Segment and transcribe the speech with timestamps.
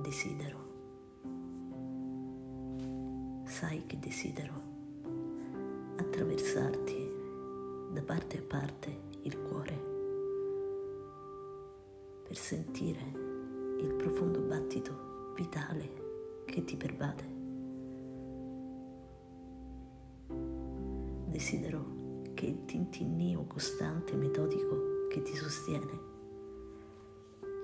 [0.00, 0.58] desidero.
[3.44, 4.52] Sai che desidero
[5.96, 7.12] attraversarti
[7.92, 9.90] da parte a parte il cuore
[12.22, 13.00] per sentire
[13.80, 17.24] il profondo battito vitale che ti pervade.
[21.26, 26.11] Desidero che il tintinnio costante e metodico che ti sostiene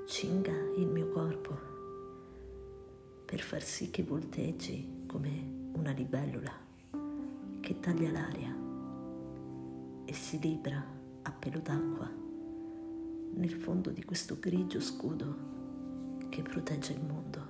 [0.08, 1.54] cinga il mio corpo
[3.26, 6.50] per far sì che volteggi come una libellula
[7.60, 8.56] che taglia l'aria
[10.06, 10.82] e si libra
[11.20, 12.10] a pelo d'acqua
[13.34, 15.36] nel fondo di questo grigio scudo
[16.30, 17.46] che protegge il mondo.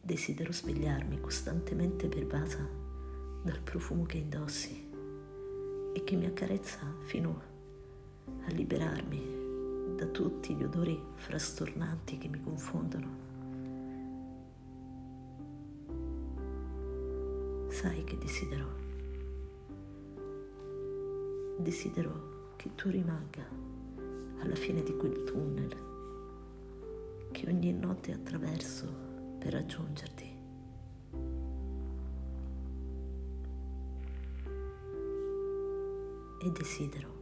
[0.00, 2.66] Desidero svegliarmi costantemente pervasa
[3.44, 4.88] dal profumo che indossi
[5.92, 7.49] e che mi accarezza fino
[8.26, 13.28] a liberarmi da tutti gli odori frastornanti che mi confondono.
[17.68, 18.66] Sai che desidero?
[21.58, 23.46] Desidero che tu rimanga
[24.40, 25.76] alla fine di quel tunnel
[27.30, 28.86] che ogni notte attraverso
[29.38, 30.38] per raggiungerti.
[36.42, 37.19] E desidero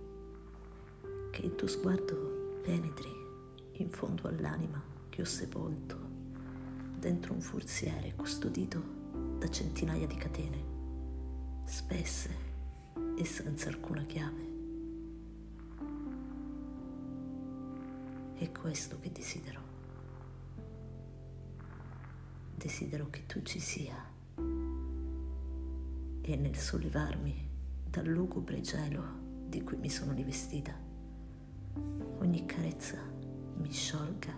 [1.39, 3.08] che il tuo sguardo penetri
[3.75, 5.97] in fondo all'anima che ho sepolto
[6.98, 8.83] dentro un forziere custodito
[9.39, 10.64] da centinaia di catene,
[11.64, 12.31] spesse
[13.16, 14.47] e senza alcuna chiave.
[18.34, 19.61] È questo che desidero.
[22.56, 23.94] Desidero che tu ci sia
[26.20, 27.48] e nel sollevarmi
[27.89, 29.05] dal lugubre gelo
[29.47, 30.88] di cui mi sono rivestita,
[32.20, 32.98] ogni carezza
[33.56, 34.34] mi sciolga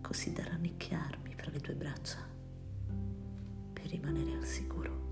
[0.00, 2.18] così da rannicchiarmi fra le tue braccia
[3.72, 5.03] per rimanere al sicuro.